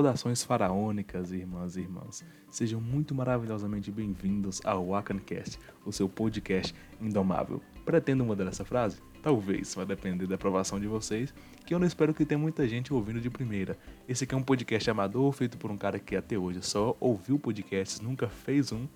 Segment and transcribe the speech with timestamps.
[0.00, 2.24] Saudações faraônicas, irmãs e irmãos.
[2.50, 7.60] Sejam muito maravilhosamente bem-vindos ao Wakancast, o seu podcast indomável.
[7.84, 9.02] Pretendo mudar essa frase?
[9.22, 11.34] Talvez, vai depender da aprovação de vocês,
[11.66, 13.76] que eu não espero que tenha muita gente ouvindo de primeira.
[14.08, 17.38] Esse aqui é um podcast amador, feito por um cara que até hoje só ouviu
[17.38, 18.88] podcasts, nunca fez um,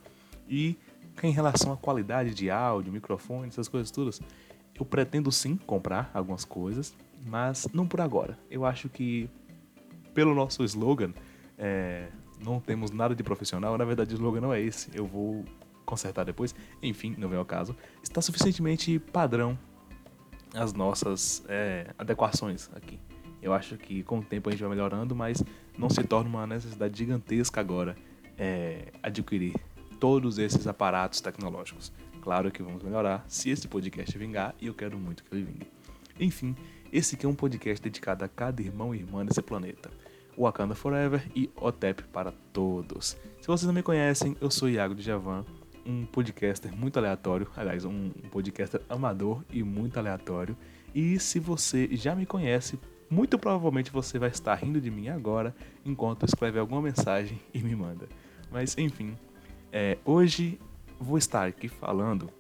[0.49, 0.75] e
[1.23, 4.23] em relação à qualidade de áudio, microfone, essas coisas todas,
[4.75, 6.95] eu pretendo sim comprar algumas coisas,
[7.27, 8.39] mas não por agora.
[8.51, 9.29] Eu acho que
[10.15, 11.13] pelo nosso slogan,
[11.59, 12.09] é,
[12.43, 13.77] não temos nada de profissional.
[13.77, 14.91] Na verdade, o slogan não é esse.
[14.95, 15.45] Eu vou
[15.85, 16.55] consertar depois.
[16.83, 17.77] Enfim, não vem ao caso.
[18.03, 19.59] Está suficientemente padrão
[20.55, 22.99] as nossas é, adequações aqui.
[23.43, 25.43] Eu acho que com o tempo a gente vai melhorando, mas
[25.77, 27.95] não se torna uma necessidade gigantesca agora
[28.39, 29.55] é, adquirir
[30.01, 31.93] todos esses aparatos tecnológicos.
[32.23, 35.71] Claro que vamos melhorar se esse podcast vingar e eu quero muito que ele vingue.
[36.19, 36.57] Enfim,
[36.93, 39.91] esse aqui é um podcast dedicado a cada irmão e irmã desse planeta.
[40.39, 43.17] Wakanda Forever e OTEP para todos.
[43.41, 45.45] Se vocês não me conhecem, eu sou Iago de Javan,
[45.87, 50.57] um podcaster muito aleatório, aliás, um podcaster amador e muito aleatório.
[50.95, 52.79] E se você já me conhece,
[53.11, 57.75] muito provavelmente você vai estar rindo de mim agora enquanto escreve alguma mensagem e me
[57.77, 58.09] manda.
[58.51, 59.17] Mas enfim,
[59.73, 60.59] é, hoje
[60.99, 62.31] vou estar aqui falando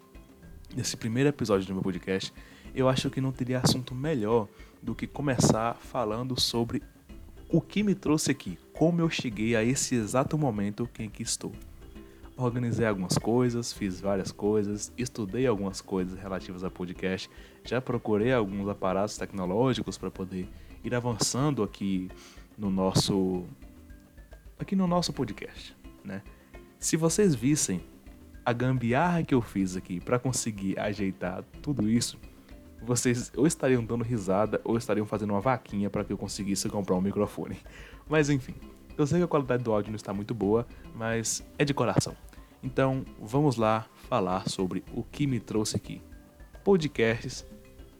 [0.74, 2.32] nesse primeiro episódio do meu podcast.
[2.74, 4.48] Eu acho que não teria assunto melhor
[4.82, 6.82] do que começar falando sobre
[7.54, 11.52] o que me trouxe aqui, como eu cheguei a esse exato momento em que estou.
[12.36, 17.30] Organizei algumas coisas, fiz várias coisas, estudei algumas coisas relativas a podcast,
[17.64, 20.48] já procurei alguns aparatos tecnológicos para poder
[20.82, 22.10] ir avançando aqui
[22.58, 23.44] no nosso
[24.58, 26.22] aqui no nosso podcast, né?
[26.80, 27.80] Se vocês vissem
[28.44, 32.18] a gambiarra que eu fiz aqui para conseguir ajeitar tudo isso,
[32.84, 36.94] vocês ou estariam dando risada ou estariam fazendo uma vaquinha para que eu conseguisse comprar
[36.96, 37.58] um microfone.
[38.08, 38.54] Mas enfim,
[38.96, 42.16] eu sei que a qualidade do áudio não está muito boa, mas é de coração.
[42.62, 46.00] Então vamos lá falar sobre o que me trouxe aqui.
[46.62, 47.44] Podcasts,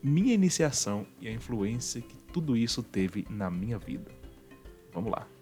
[0.02, 4.10] minha iniciação e a influência que tudo isso teve na minha vida.
[4.92, 5.33] Vamos lá.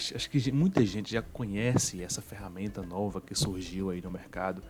[0.00, 0.16] Podcast.
[0.16, 4.62] Acho que muita gente já conhece essa ferramenta nova que surgiu aí no mercado.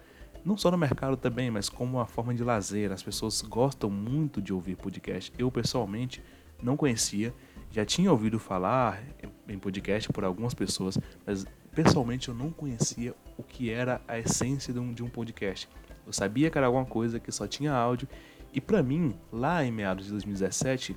[0.44, 2.90] Não só no mercado também, mas como uma forma de lazer.
[2.90, 5.32] As pessoas gostam muito de ouvir podcast.
[5.38, 6.22] Eu, pessoalmente,
[6.62, 7.32] não conhecia.
[7.70, 9.00] Já tinha ouvido falar
[9.48, 14.72] em podcast por algumas pessoas, mas pessoalmente eu não conhecia o que era a essência
[14.72, 15.68] de um, de um podcast.
[16.04, 18.08] Eu sabia que era alguma coisa que só tinha áudio.
[18.52, 20.96] E para mim, lá em meados de 2017,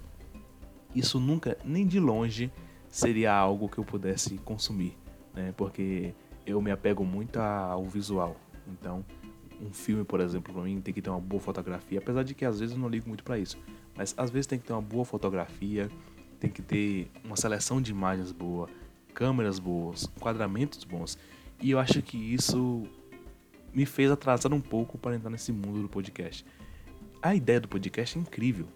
[0.95, 2.51] isso nunca, nem de longe,
[2.93, 4.95] seria algo que eu pudesse consumir,
[5.33, 5.51] né?
[5.57, 6.13] Porque
[6.45, 8.35] eu me apego muito ao visual.
[8.67, 9.03] Então,
[9.59, 12.45] um filme, por exemplo, para mim tem que ter uma boa fotografia, apesar de que
[12.45, 13.57] às vezes eu não ligo muito para isso.
[13.95, 15.89] Mas às vezes tem que ter uma boa fotografia,
[16.39, 18.69] tem que ter uma seleção de imagens boa,
[19.11, 21.17] câmeras boas, enquadramentos bons.
[21.59, 22.83] E eu acho que isso
[23.73, 26.45] me fez atrasar um pouco para entrar nesse mundo do podcast.
[27.23, 28.67] A ideia do podcast é incrível.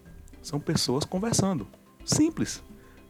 [0.41, 1.67] São pessoas conversando.
[2.03, 2.63] Simples.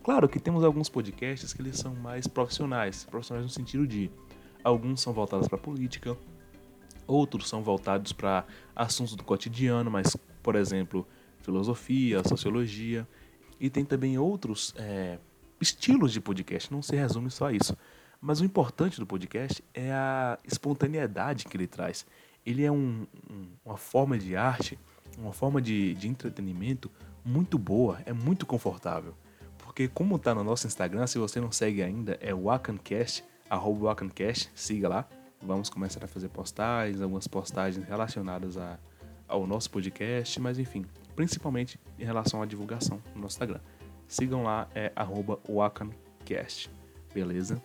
[0.08, 4.10] Claro que temos alguns podcasts que eles são mais profissionais, profissionais no sentido de
[4.64, 6.16] alguns são voltados para política,
[7.06, 11.06] outros são voltados para assuntos do cotidiano, mas por exemplo
[11.42, 13.06] filosofia, sociologia
[13.60, 15.20] e tem também outros é,
[15.60, 16.72] estilos de podcast.
[16.72, 17.76] Não se resume só a isso,
[18.22, 22.06] mas o importante do podcast é a espontaneidade que ele traz.
[22.46, 24.80] Ele é um, um, uma forma de arte,
[25.18, 26.90] uma forma de, de entretenimento
[27.26, 29.14] muito boa, é muito confortável.
[29.78, 34.50] Porque como tá no nosso Instagram, se você não segue ainda, é Wakancast, arroba Wakancast,
[34.56, 35.08] siga lá.
[35.40, 38.80] Vamos começar a fazer postagens, algumas postagens relacionadas a,
[39.28, 40.84] ao nosso podcast, mas enfim,
[41.16, 43.60] principalmente em relação à divulgação no nosso Instagram.
[44.08, 46.72] Sigam lá, é arroba Wakancast,
[47.14, 47.62] beleza?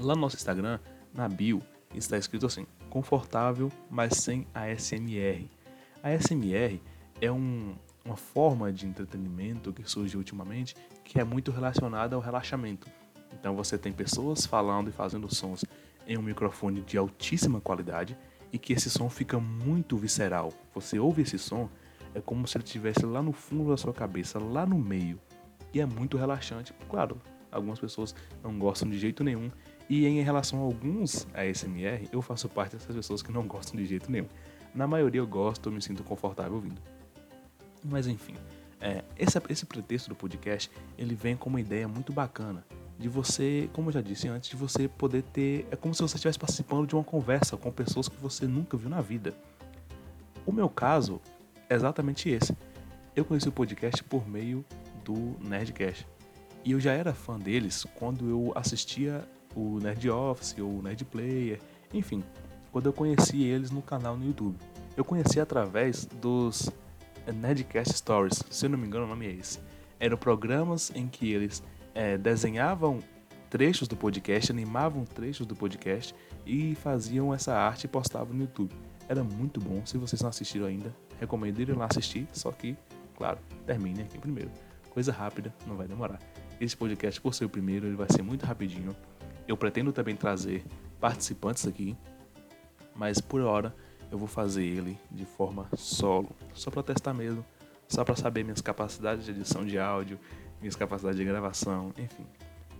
[0.00, 0.80] Lá no nosso Instagram,
[1.12, 1.60] na bio,
[1.94, 5.46] está escrito assim, confortável, mas sem ASMR.
[6.02, 6.80] A ASMR
[7.20, 12.88] é um, uma forma de entretenimento que surge ultimamente que é muito relacionada ao relaxamento.
[13.32, 15.64] Então você tem pessoas falando e fazendo sons
[16.06, 18.16] em um microfone de altíssima qualidade
[18.52, 20.52] e que esse som fica muito visceral.
[20.74, 21.68] Você ouve esse som,
[22.14, 25.18] é como se ele estivesse lá no fundo da sua cabeça, lá no meio.
[25.72, 26.74] E é muito relaxante.
[26.88, 27.20] Claro,
[27.50, 29.50] algumas pessoas não gostam de jeito nenhum.
[29.88, 33.86] E em relação a alguns ASMR, eu faço parte dessas pessoas que não gostam de
[33.86, 34.28] jeito nenhum.
[34.74, 36.80] Na maioria eu gosto, eu me sinto confortável ouvindo.
[37.84, 38.34] Mas enfim,
[38.80, 42.64] é, esse, esse pretexto do podcast ele vem com uma ideia muito bacana,
[42.98, 45.66] de você, como eu já disse antes, de você poder ter.
[45.70, 48.88] É como se você estivesse participando de uma conversa com pessoas que você nunca viu
[48.88, 49.34] na vida.
[50.46, 51.20] O meu caso
[51.68, 52.56] é exatamente esse.
[53.14, 54.64] Eu conheci o podcast por meio
[55.04, 56.06] do Nerdcast.
[56.64, 59.24] E eu já era fã deles quando eu assistia
[59.54, 61.60] o Nerd Office ou o Nerd Player,
[61.92, 62.22] enfim,
[62.70, 64.56] quando eu conheci eles no canal no YouTube.
[64.96, 66.70] Eu conheci através dos
[67.30, 69.60] Nerdcast Stories, se eu não me engano o nome é esse.
[70.00, 71.62] Eram programas em que eles
[71.94, 73.00] é, desenhavam
[73.48, 76.14] trechos do podcast, animavam trechos do podcast
[76.46, 78.74] e faziam essa arte e postavam no YouTube.
[79.08, 82.76] Era muito bom, se vocês não assistiram ainda, recomendo ir lá assistir, só que,
[83.14, 84.50] claro, termine aqui primeiro.
[84.88, 86.18] Coisa rápida, não vai demorar.
[86.60, 88.96] Esse podcast, por ser o primeiro, ele vai ser muito rapidinho.
[89.46, 90.64] Eu pretendo também trazer
[90.98, 91.96] participantes aqui,
[92.94, 93.74] mas por hora
[94.12, 97.42] eu vou fazer ele de forma solo, só para testar mesmo,
[97.88, 100.20] só para saber minhas capacidades de edição de áudio,
[100.60, 102.26] minhas capacidades de gravação, enfim,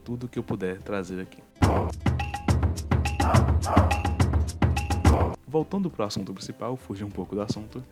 [0.04, 1.42] tudo que eu puder trazer aqui.
[5.48, 7.82] Voltando para o assunto principal, fugir um pouco do assunto.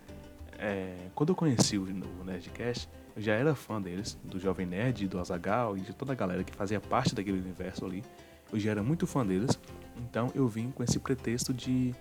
[0.59, 1.87] É, quando eu conheci o,
[2.23, 6.15] Nerdcast, eu já era fã deles, do Jovem Nerd, do Azagal e de toda a
[6.15, 8.05] galera que fazia parte daquele universo ali.
[8.53, 9.59] Eu já era muito fã deles,
[9.97, 11.95] então eu vim com esse pretexto de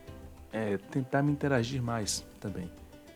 [0.51, 2.69] é, tentar me interagir mais também.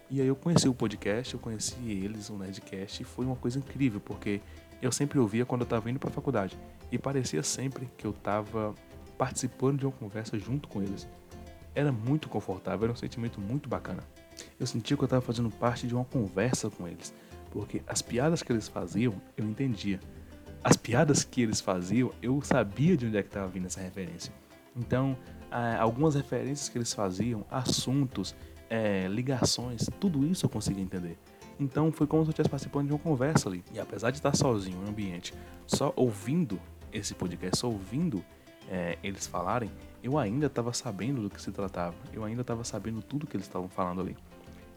[0.10, 3.58] E aí eu conheci o podcast, eu conheci eles, o Nerdcast, e foi uma coisa
[3.58, 4.42] incrível, porque
[4.82, 6.58] eu sempre ouvia quando eu estava indo para a faculdade.
[6.92, 8.76] E parecia sempre que eu estava
[9.18, 11.08] participando de uma conversa junto com eles.
[11.74, 14.04] Era muito confortável, era um sentimento muito bacana.
[14.60, 17.14] Eu sentia que eu estava fazendo parte de uma conversa com eles,
[17.50, 20.00] porque as piadas que eles faziam eu entendia.
[20.64, 24.34] As piadas que eles faziam eu sabia de onde é que estava vindo essa referência.
[24.76, 25.18] Então,
[25.80, 28.36] algumas referências que eles faziam, assuntos,
[28.70, 31.18] é, ligações, tudo isso eu consegui entender.
[31.60, 33.64] Então foi como se eu estivesse participando de uma conversa ali.
[33.72, 35.34] E apesar de estar sozinho no ambiente,
[35.68, 36.60] só ouvindo
[36.92, 38.24] esse podcast, só ouvindo
[38.70, 39.72] é, eles falarem,
[40.02, 41.96] eu ainda estava sabendo do que se tratava.
[42.12, 44.18] Eu ainda estava sabendo tudo que eles estavam falando ali.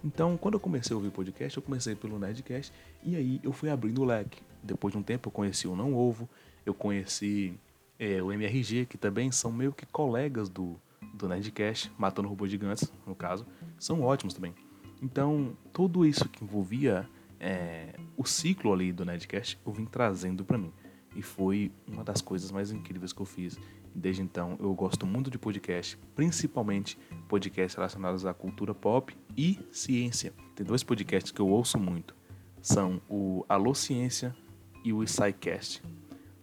[0.05, 2.73] Então, quando eu comecei a ouvir podcast, eu comecei pelo Nerdcast
[3.03, 4.41] e aí eu fui abrindo o leque.
[4.63, 6.29] Depois de um tempo, eu conheci o Não Ovo,
[6.65, 7.59] eu conheci
[7.99, 10.77] é, o MRG, que também são meio que colegas do,
[11.15, 13.47] do Nerdcast, Matando Robôs Gigantes, no caso,
[13.79, 14.55] são ótimos também.
[15.03, 17.09] Então, tudo isso que envolvia
[17.39, 20.73] é, o ciclo ali do Nerdcast, eu vim trazendo para mim.
[21.15, 23.59] E foi uma das coisas mais incríveis que eu fiz.
[23.95, 30.35] Desde então, eu gosto muito de podcast, principalmente podcasts relacionados à cultura pop e ciência.
[30.55, 32.15] Tem dois podcasts que eu ouço muito.
[32.61, 34.37] São o Alô Ciência
[34.85, 35.83] e o SciCast.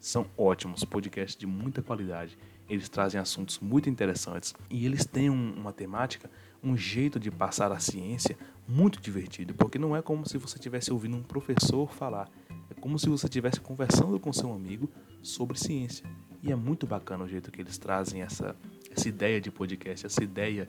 [0.03, 2.38] São ótimos, podcasts de muita qualidade
[2.69, 6.29] eles trazem assuntos muito interessantes e eles têm um, uma temática,
[6.61, 10.91] um jeito de passar a ciência muito divertido, porque não é como se você estivesse
[10.91, 12.29] ouvindo um professor falar,
[12.69, 14.89] é como se você estivesse conversando com seu amigo
[15.21, 16.05] sobre ciência.
[16.41, 18.57] E é muito bacana o jeito que eles trazem essa,
[18.91, 20.67] essa ideia de podcast, essa ideia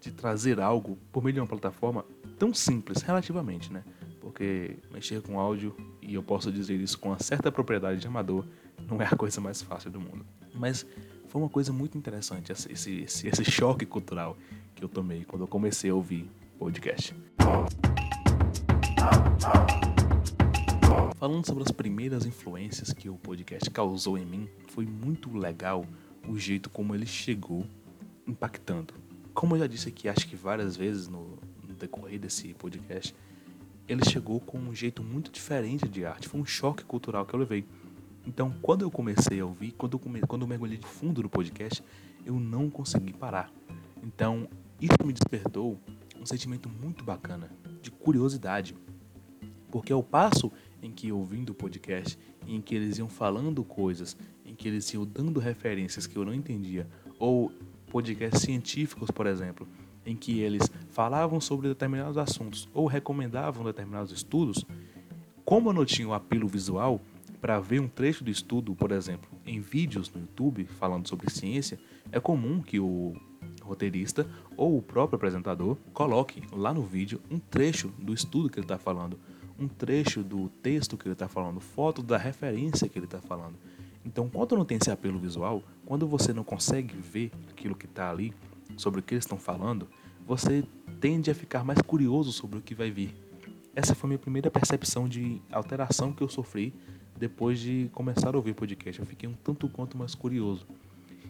[0.00, 2.04] de trazer algo por meio de uma plataforma
[2.38, 3.82] tão simples, relativamente, né?
[4.20, 8.46] Porque mexer com áudio, e eu posso dizer isso com uma certa propriedade de amador,
[8.88, 10.24] não é a coisa mais fácil do mundo.
[10.54, 10.86] Mas
[11.28, 14.36] foi uma coisa muito interessante, esse, esse, esse choque cultural
[14.74, 17.14] que eu tomei quando eu comecei a ouvir podcast.
[21.16, 25.84] Falando sobre as primeiras influências que o podcast causou em mim, foi muito legal
[26.28, 27.66] o jeito como ele chegou
[28.26, 28.94] impactando.
[29.32, 33.14] Como eu já disse aqui, acho que várias vezes no, no decorrer desse podcast,
[33.88, 36.28] ele chegou com um jeito muito diferente de arte.
[36.28, 37.64] Foi um choque cultural que eu levei.
[38.26, 41.28] Então, quando eu comecei a ouvir, quando eu, come, quando eu mergulhei de fundo no
[41.28, 41.82] podcast,
[42.24, 43.52] eu não consegui parar.
[44.02, 44.48] Então,
[44.80, 45.78] isso me despertou
[46.20, 48.74] um sentimento muito bacana, de curiosidade.
[49.70, 50.50] Porque ao passo
[50.82, 55.04] em que ouvindo o podcast, em que eles iam falando coisas, em que eles iam
[55.04, 57.52] dando referências que eu não entendia, ou
[57.90, 59.66] podcasts científicos, por exemplo,
[60.04, 64.64] em que eles falavam sobre determinados assuntos ou recomendavam determinados estudos,
[65.44, 67.00] como eu não tinha o apelo visual,
[67.46, 71.78] para ver um trecho do estudo, por exemplo, em vídeos no YouTube falando sobre ciência,
[72.10, 73.14] é comum que o
[73.62, 74.26] roteirista
[74.56, 78.78] ou o próprio apresentador coloque lá no vídeo um trecho do estudo que ele está
[78.78, 79.16] falando,
[79.56, 83.54] um trecho do texto que ele está falando, foto da referência que ele está falando.
[84.04, 88.10] Então, quando não tem esse apelo visual, quando você não consegue ver aquilo que está
[88.10, 88.34] ali,
[88.76, 89.86] sobre o que eles estão falando,
[90.26, 90.64] você
[91.00, 93.14] tende a ficar mais curioso sobre o que vai vir.
[93.72, 96.74] Essa foi minha primeira percepção de alteração que eu sofri
[97.18, 99.00] depois de começar a ouvir podcast.
[99.00, 100.66] Eu fiquei um tanto quanto mais curioso.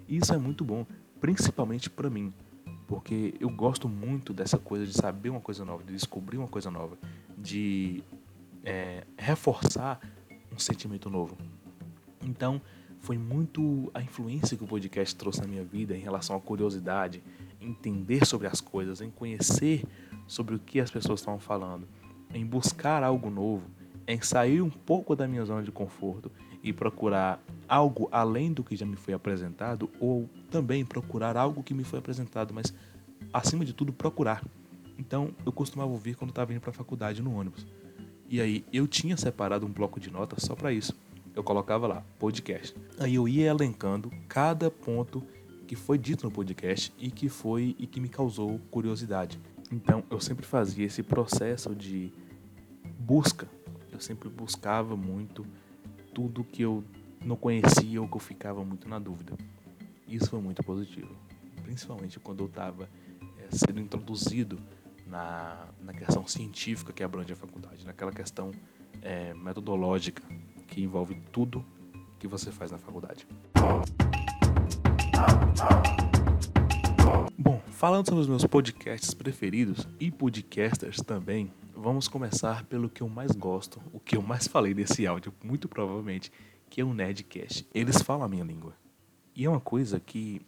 [0.09, 0.87] E isso é muito bom,
[1.21, 2.33] principalmente para mim,
[2.87, 6.71] porque eu gosto muito dessa coisa de saber uma coisa nova, de descobrir uma coisa
[6.71, 6.97] nova,
[7.37, 8.03] de
[8.65, 10.01] é, reforçar
[10.53, 11.37] um sentimento novo.
[12.23, 12.61] Então,
[13.01, 17.23] foi muito a influência que o podcast trouxe na minha vida em relação à curiosidade,
[17.61, 19.85] entender sobre as coisas, em conhecer
[20.27, 21.87] sobre o que as pessoas estavam falando,
[22.35, 23.65] em buscar algo novo,
[24.07, 26.31] em sair um pouco da minha zona de conforto
[26.63, 31.75] e procurar algo além do que já me foi apresentado ou também procurar algo que
[31.75, 32.73] me foi apresentado, mas
[33.33, 34.45] acima de tudo procurar.
[34.99, 37.67] Então eu costumava ouvir quando estava indo para a faculdade no ônibus.
[38.29, 40.95] E aí eu tinha separado um bloco de notas só para isso
[41.37, 42.75] eu colocava lá, podcast.
[42.99, 45.23] Aí eu ia elencando cada ponto
[45.67, 49.39] que foi dito no podcast e que foi e que me causou curiosidade.
[49.71, 52.11] Então eu sempre fazia esse processo de
[52.99, 53.47] busca.
[53.97, 55.47] Eu sempre buscava muito
[56.13, 56.85] tudo que eu
[57.25, 59.33] não conhecia ou que eu ficava muito na dúvida.
[60.07, 61.17] Isso foi muito positivo,
[61.63, 62.91] principalmente quando eu estava
[63.39, 64.61] é, sendo introduzido
[65.07, 68.53] na, na questão científica que abrange a faculdade, naquela questão
[69.01, 70.23] é, metodológica
[70.67, 71.65] que envolve tudo
[72.19, 73.27] que você faz na faculdade.
[77.39, 81.51] Bom, falando sobre os meus podcasts preferidos e podcasters também,
[81.87, 85.69] vamos começar pelo que eu mais gosto, o que eu mais falei desse áudio, muito
[85.69, 86.33] provavelmente,
[86.69, 87.65] que é o Nerdcast.
[87.73, 88.75] Eles falam a minha língua.
[89.37, 90.45] E é uma coisa que,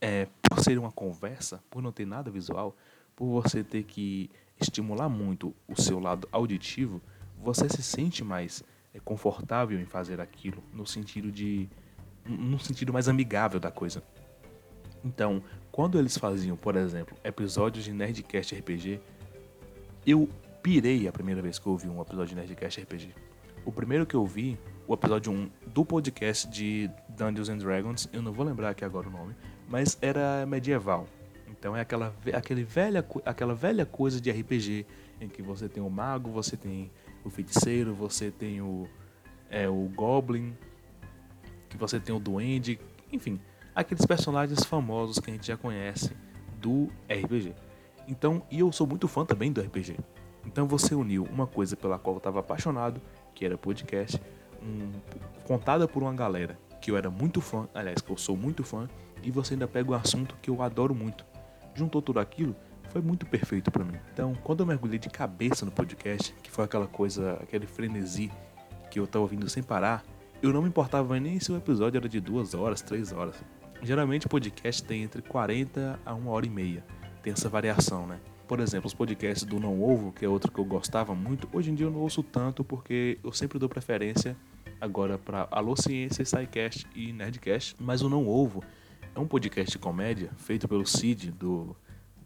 [0.00, 2.74] é, por ser uma conversa, por não ter nada visual,
[3.14, 7.02] por você ter que estimular muito o seu lado auditivo,
[7.38, 11.68] você se sente mais é, confortável em fazer aquilo, no sentido de
[12.26, 14.02] no sentido mais amigável da coisa.
[15.04, 18.98] Então, quando eles faziam, por exemplo, episódios de Nerdcast RPG,
[20.06, 20.26] eu
[20.64, 23.14] pirei a primeira vez que eu ouvi um episódio de Nerdcast RPG.
[23.66, 28.22] O primeiro que eu vi, o episódio 1 do podcast de Dungeons and Dragons, eu
[28.22, 29.36] não vou lembrar aqui agora o nome,
[29.68, 31.06] mas era medieval.
[31.46, 34.86] Então é aquela, aquele velha, aquela velha coisa de RPG
[35.20, 36.90] em que você tem o mago, você tem
[37.22, 38.88] o feiticeiro, você tem o,
[39.50, 40.56] é, o Goblin,
[41.68, 42.80] que você tem o Duende,
[43.12, 43.38] enfim,
[43.74, 46.16] aqueles personagens famosos que a gente já conhece
[46.58, 47.54] do RPG.
[48.08, 49.98] Então, e eu sou muito fã também do RPG.
[50.46, 53.00] Então você uniu uma coisa pela qual eu estava apaixonado,
[53.34, 54.20] que era podcast,
[54.62, 54.92] um,
[55.44, 58.88] contada por uma galera que eu era muito fã, aliás, que eu sou muito fã,
[59.22, 61.24] e você ainda pega um assunto que eu adoro muito.
[61.74, 62.54] Juntou tudo aquilo
[62.94, 63.98] foi muito perfeito para mim.
[64.12, 68.30] Então, quando eu mergulhei de cabeça no podcast, que foi aquela coisa, aquele frenesi
[68.88, 70.04] que eu tava ouvindo sem parar,
[70.40, 73.34] eu não me importava nem se o episódio era de duas horas, três horas.
[73.82, 76.84] Geralmente podcast tem entre 40 a uma hora e meia.
[77.20, 78.20] Tem essa variação, né?
[78.46, 81.70] Por exemplo, os podcasts do Não Ovo, que é outro que eu gostava muito, hoje
[81.70, 84.36] em dia eu não ouço tanto porque eu sempre dou preferência
[84.78, 87.74] agora para Alô Ciência, SciCast e Nerdcast.
[87.80, 88.62] Mas o Não Ovo
[89.14, 91.74] é um podcast de comédia feito pelo Cid, do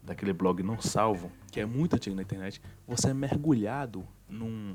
[0.03, 4.73] daquele blog Não Salvo, que é muito antigo na internet, você é mergulhado num,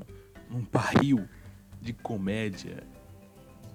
[0.49, 1.27] num barril
[1.81, 2.83] de comédia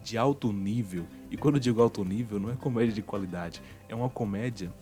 [0.03, 1.07] de alto nível.
[1.31, 4.73] E quando eu digo alto nível, não é comédia de qualidade, é uma comédia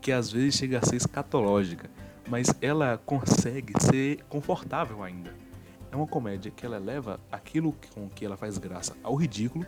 [0.00, 1.88] que às vezes chega a ser escatológica,
[2.28, 5.34] mas ela consegue ser confortável ainda.
[5.90, 9.64] É uma comédia que ela leva aquilo com que ela faz graça ao ridículo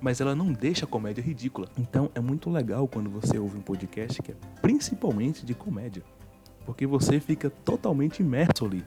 [0.00, 1.68] mas ela não deixa a comédia ridícula.
[1.78, 6.02] Então é muito legal quando você ouve um podcast que é principalmente de comédia,
[6.64, 8.84] porque você fica totalmente imerso ali.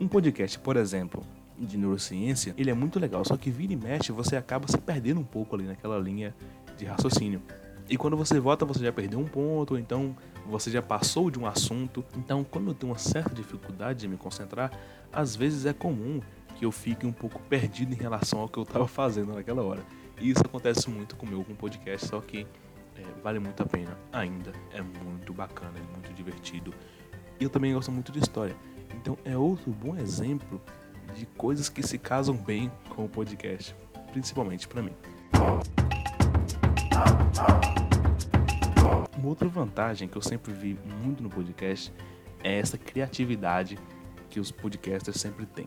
[0.00, 1.22] Um podcast, por exemplo,
[1.58, 5.20] de neurociência, ele é muito legal, só que vira e mexe você acaba se perdendo
[5.20, 6.34] um pouco ali naquela linha
[6.76, 7.40] de raciocínio.
[7.88, 10.16] E quando você volta, você já perdeu um ponto, então
[10.46, 12.04] você já passou de um assunto.
[12.16, 14.72] Então, quando eu tenho uma certa dificuldade de me concentrar,
[15.12, 16.20] às vezes é comum
[16.56, 19.84] que eu fique um pouco perdido em relação ao que eu estava fazendo naquela hora.
[20.20, 22.46] E isso acontece muito comigo com podcast, só que
[22.96, 24.52] é, vale muito a pena ainda.
[24.72, 26.72] É muito bacana, é muito divertido.
[27.38, 28.56] E eu também gosto muito de história.
[28.94, 30.60] Então é outro bom exemplo
[31.14, 33.76] de coisas que se casam bem com o podcast,
[34.12, 34.92] principalmente para mim.
[39.18, 41.92] Uma outra vantagem que eu sempre vi muito no podcast
[42.42, 43.78] é essa criatividade
[44.30, 45.66] que os podcasters sempre têm.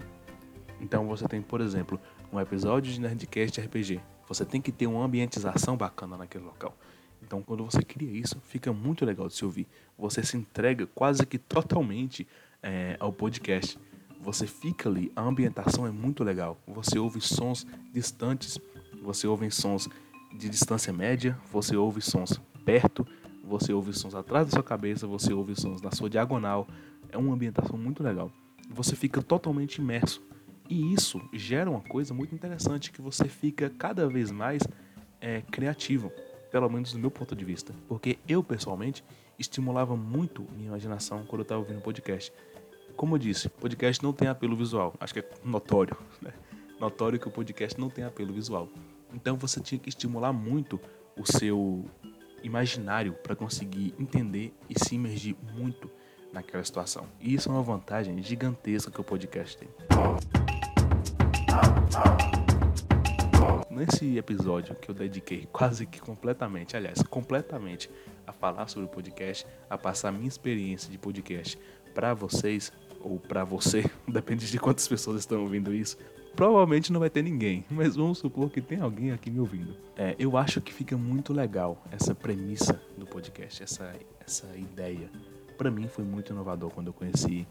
[0.79, 1.99] Então você tem, por exemplo,
[2.31, 6.77] um episódio de Nerdcast RPG você tem que ter uma ambientização bacana naquele local.
[7.21, 9.67] Então, quando você cria isso, fica muito legal de se ouvir.
[9.97, 12.27] Você se entrega quase que totalmente
[12.61, 13.77] é, ao podcast.
[14.21, 16.59] Você fica ali, a ambientação é muito legal.
[16.67, 18.59] Você ouve sons distantes,
[19.01, 19.89] você ouve sons
[20.33, 23.05] de distância média, você ouve sons perto,
[23.43, 26.67] você ouve sons atrás da sua cabeça, você ouve sons na sua diagonal.
[27.11, 28.31] É uma ambientação muito legal.
[28.69, 30.21] Você fica totalmente imerso
[30.69, 34.61] e isso gera uma coisa muito interessante que você fica cada vez mais
[35.19, 36.11] é, criativo,
[36.51, 37.73] pelo menos do meu ponto de vista.
[37.87, 39.03] Porque eu, pessoalmente,
[39.39, 42.31] estimulava muito minha imaginação quando eu estava ouvindo podcast.
[42.95, 44.93] Como eu disse, podcast não tem apelo visual.
[44.99, 46.33] Acho que é notório, né?
[46.79, 48.69] Notório que o podcast não tem apelo visual.
[49.13, 50.79] Então você tinha que estimular muito
[51.17, 51.85] o seu
[52.43, 55.89] imaginário para conseguir entender e se imergir muito
[56.31, 57.07] naquela situação.
[57.19, 59.69] E isso é uma vantagem gigantesca que o podcast tem.
[63.69, 67.89] Nesse episódio que eu dediquei quase que completamente, aliás, completamente
[68.27, 71.57] a falar sobre o podcast, a passar minha experiência de podcast
[71.93, 75.97] para vocês ou para você, depende de quantas pessoas estão ouvindo isso.
[76.39, 79.75] Provavelmente não vai ter ninguém, mas vamos supor que tem alguém aqui me ouvindo.
[79.93, 83.93] É, eu acho que fica muito legal essa premissa do podcast, essa,
[84.25, 85.11] essa ideia.
[85.57, 87.45] Para mim foi muito inovador quando eu conheci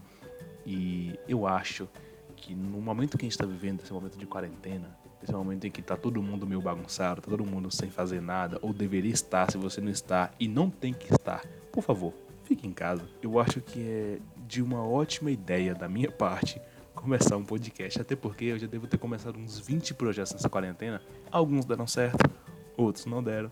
[0.65, 1.87] e eu acho
[2.35, 5.69] que no momento que a gente está vivendo, esse momento de quarentena, esse momento em
[5.69, 9.51] que tá todo mundo meio bagunçado, tá todo mundo sem fazer nada, ou deveria estar
[9.51, 12.11] se você não está e não tem que estar, por favor,
[12.43, 13.07] fique em casa.
[13.21, 16.59] Eu acho que é de uma ótima ideia da minha parte
[16.95, 21.01] começar um podcast, até porque eu já devo ter começado uns 20 projetos nessa quarentena.
[21.31, 22.29] Alguns deram certo,
[22.77, 23.51] outros não deram.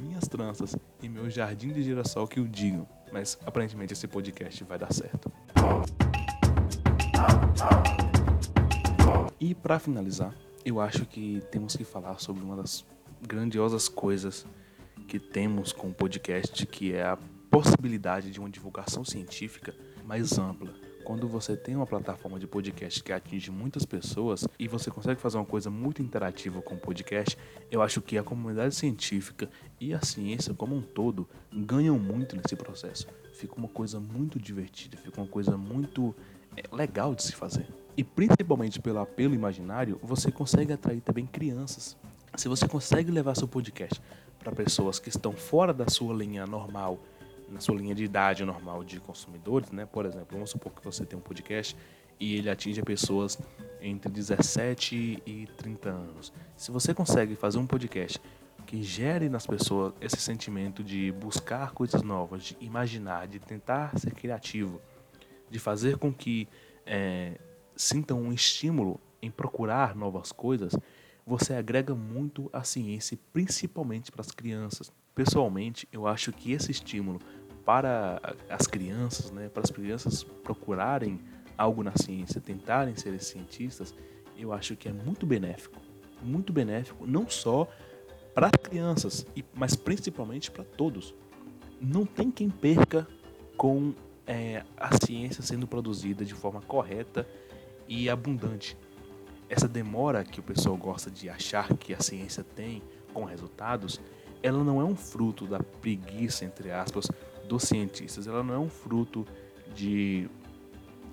[0.00, 4.78] Minhas tranças e meu jardim de girassol que o digam, mas aparentemente esse podcast vai
[4.78, 5.30] dar certo.
[9.38, 12.84] E para finalizar, eu acho que temos que falar sobre uma das
[13.22, 14.46] grandiosas coisas
[15.06, 17.18] que temos com o podcast, que é a
[17.50, 19.74] possibilidade de uma divulgação científica
[20.04, 20.74] mais ampla.
[21.04, 25.36] Quando você tem uma plataforma de podcast que atinge muitas pessoas e você consegue fazer
[25.36, 27.36] uma coisa muito interativa com o podcast,
[27.70, 32.56] eu acho que a comunidade científica e a ciência como um todo ganham muito nesse
[32.56, 33.06] processo.
[33.34, 36.14] Fica uma coisa muito divertida, fica uma coisa muito
[36.56, 37.66] é, legal de se fazer.
[37.94, 41.98] E principalmente pelo apelo imaginário, você consegue atrair também crianças.
[42.34, 44.00] Se você consegue levar seu podcast
[44.38, 46.98] para pessoas que estão fora da sua linha normal,
[47.48, 49.86] na sua linha de idade normal de consumidores, né?
[49.86, 51.76] Por exemplo, vamos supor que você tem um podcast
[52.18, 53.38] e ele atinge pessoas
[53.80, 56.32] entre 17 e 30 anos.
[56.56, 58.20] Se você consegue fazer um podcast
[58.66, 64.14] que gere nas pessoas esse sentimento de buscar coisas novas, de imaginar, de tentar ser
[64.14, 64.80] criativo,
[65.50, 66.48] de fazer com que
[66.86, 67.38] é,
[67.76, 70.74] sintam um estímulo em procurar novas coisas,
[71.26, 74.92] você agrega muito à ciência, principalmente para as crianças.
[75.14, 77.20] Pessoalmente, eu acho que esse estímulo
[77.64, 81.20] para as crianças, né, para as crianças procurarem
[81.56, 83.94] algo na ciência, tentarem ser cientistas,
[84.36, 85.80] eu acho que é muito benéfico.
[86.22, 87.68] Muito benéfico, não só
[88.34, 91.14] para as crianças, mas principalmente para todos.
[91.80, 93.06] Não tem quem perca
[93.56, 93.94] com
[94.26, 97.26] é, a ciência sendo produzida de forma correta
[97.86, 98.76] e abundante.
[99.48, 104.00] Essa demora que o pessoal gosta de achar que a ciência tem com resultados,
[104.44, 107.10] ela não é um fruto da preguiça, entre aspas,
[107.48, 108.26] dos cientistas.
[108.26, 109.26] Ela não é um fruto
[109.74, 110.28] de.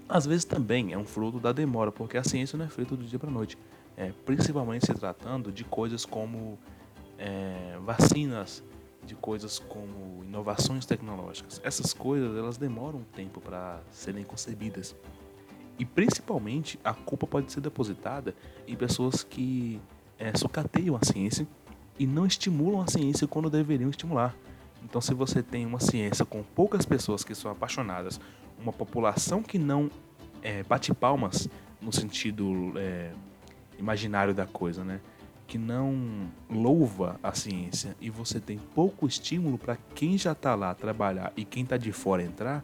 [0.10, 3.06] Às vezes também é um fruto da demora, porque a ciência não é feita do
[3.06, 3.58] dia para noite.
[3.96, 6.60] É, principalmente se tratando de coisas como
[7.18, 8.62] é, vacinas,
[9.06, 11.62] de coisas como inovações tecnológicas.
[11.64, 14.94] Essas coisas elas demoram um tempo para serem concebidas.
[15.80, 18.36] E principalmente a culpa pode ser depositada
[18.68, 19.80] em pessoas que
[20.20, 21.48] é, sucateiam a ciência
[21.98, 24.36] e não estimulam a ciência quando deveriam estimular.
[24.84, 28.20] Então, se você tem uma ciência com poucas pessoas que são apaixonadas,
[28.60, 29.90] uma população que não
[30.42, 31.48] é, bate palmas
[31.82, 33.12] no sentido é,
[33.78, 35.00] imaginário da coisa, né?
[35.52, 40.74] que não louva a ciência e você tem pouco estímulo para quem já está lá
[40.74, 42.64] trabalhar e quem está de fora entrar,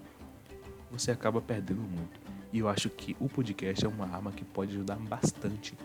[0.90, 2.18] você acaba perdendo muito.
[2.54, 5.78] E eu acho que o podcast é uma arma que pode ajudar bastante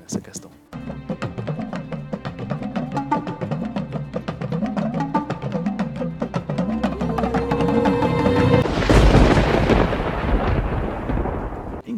[0.00, 0.50] nessa questão.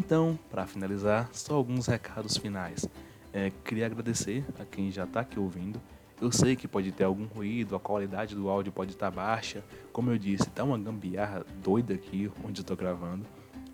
[0.05, 2.87] Então, para finalizar, só alguns recados finais.
[3.33, 5.81] É, queria agradecer a quem já está aqui ouvindo.
[6.21, 9.65] Eu sei que pode ter algum ruído, a qualidade do áudio pode estar tá baixa.
[9.93, 13.27] Como eu disse, tá uma gambiarra doida aqui onde estou gravando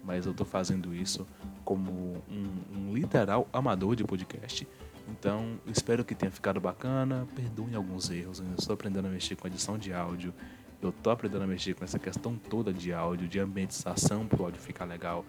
[0.04, 1.26] mas eu estou fazendo isso
[1.64, 1.92] como
[2.28, 4.66] um, um, literal amador de podcast.
[5.08, 7.26] Então, espero que tenha ficado bacana.
[7.34, 10.32] Perdoem alguns erros, eu estou aprendendo a mexer com edição de áudio.
[10.80, 14.44] Eu estou aprendendo a mexer com essa questão toda de áudio, de ambientação para o
[14.46, 15.24] áudio ficar legal.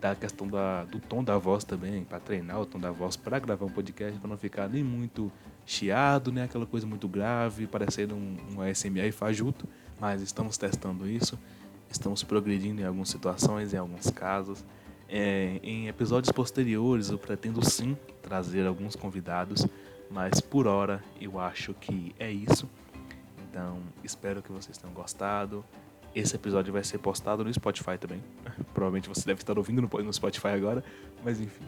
[0.00, 3.38] Da questão da, do tom da voz também, para treinar o tom da voz para
[3.38, 5.32] gravar um podcast, para não ficar nem muito
[5.66, 6.44] chiado, né?
[6.44, 9.66] aquela coisa muito grave, parecendo um, um ASMR fajuto.
[10.00, 11.38] Mas estamos testando isso.
[11.90, 14.64] Estamos progredindo em algumas situações, em alguns casos.
[15.08, 19.66] É, em episódios posteriores, eu pretendo sim trazer alguns convidados,
[20.10, 22.68] mas por hora eu acho que é isso.
[23.50, 25.64] Então, espero que vocês tenham gostado.
[26.14, 28.22] Esse episódio vai ser postado no Spotify também.
[28.74, 30.82] Provavelmente você deve estar ouvindo no Spotify agora,
[31.24, 31.66] mas enfim,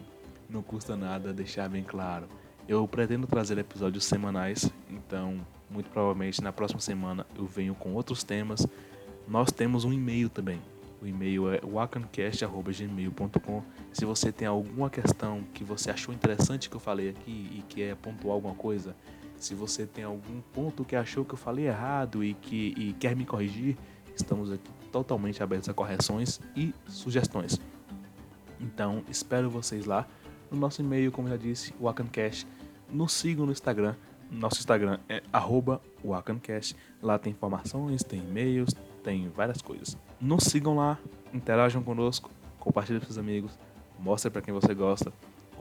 [0.49, 2.27] não custa nada deixar bem claro.
[2.67, 8.23] Eu pretendo trazer episódios semanais, então muito provavelmente na próxima semana eu venho com outros
[8.23, 8.65] temas.
[9.27, 10.61] Nós temos um e-mail também.
[11.01, 13.63] O e-mail é wakancast.gmail.com.
[13.91, 17.95] Se você tem alguma questão que você achou interessante que eu falei aqui e quer
[17.95, 18.95] pontuar alguma coisa,
[19.35, 23.15] se você tem algum ponto que achou que eu falei errado e que e quer
[23.15, 23.75] me corrigir,
[24.15, 27.59] estamos aqui totalmente abertos a correções e sugestões.
[28.59, 30.07] Então, espero vocês lá
[30.51, 32.45] no nosso e-mail, como já disse, wakancast.
[32.89, 33.95] Nos sigam no Instagram.
[34.29, 35.23] Nosso Instagram é
[36.03, 36.75] wakancast.
[37.01, 39.97] Lá tem informações, tem e-mails, tem várias coisas.
[40.19, 40.97] Nos sigam lá,
[41.33, 43.57] interajam conosco, compartilhem com seus amigos,
[43.99, 45.11] mostre para quem você gosta.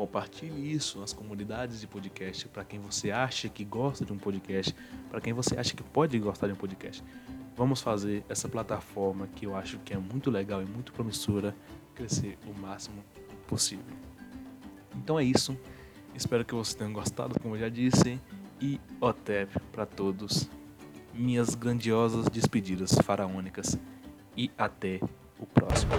[0.00, 4.74] Compartilhe isso nas comunidades de podcast para quem você acha que gosta de um podcast,
[5.10, 7.04] para quem você acha que pode gostar de um podcast.
[7.54, 11.54] Vamos fazer essa plataforma que eu acho que é muito legal e muito promissora
[11.94, 13.04] crescer o máximo
[13.46, 13.84] possível.
[14.96, 15.54] Então é isso.
[16.14, 18.18] Espero que vocês tenham gostado, como eu já disse.
[18.58, 20.48] E OTEP para todos.
[21.12, 23.78] Minhas grandiosas despedidas faraônicas.
[24.34, 24.98] E até
[25.38, 25.92] o próximo.